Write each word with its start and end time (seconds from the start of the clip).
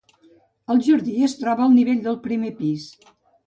El 0.75 0.81
jardí 0.87 1.13
es 1.29 1.37
troba 1.43 1.65
al 1.67 1.77
nivell 1.77 2.03
del 2.09 2.21
primer 2.27 2.53
pis. 2.65 2.91